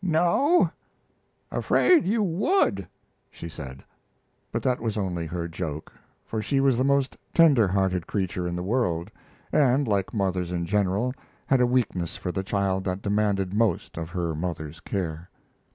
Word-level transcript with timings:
"No; 0.03 0.71
afraid 1.51 2.07
you 2.07 2.23
would," 2.23 2.87
she 3.29 3.47
said. 3.47 3.83
But 4.51 4.63
that 4.63 4.79
was 4.81 4.97
only 4.97 5.27
her 5.27 5.47
joke, 5.47 5.93
for 6.25 6.41
she 6.41 6.59
was 6.59 6.75
the 6.75 6.83
most 6.83 7.15
tenderhearted 7.35 8.07
creature 8.07 8.47
in 8.47 8.55
the 8.55 8.63
world, 8.63 9.11
and, 9.51 9.87
like 9.87 10.11
mothers 10.11 10.51
in 10.51 10.65
general, 10.65 11.13
had 11.45 11.61
a 11.61 11.67
weakness 11.67 12.15
for 12.17 12.31
the 12.31 12.41
child 12.43 12.83
that 12.85 13.03
demanded 13.03 13.53
most 13.53 13.95
of 13.95 14.09
her 14.09 14.33
mother's 14.33 14.79
care. 14.79 15.29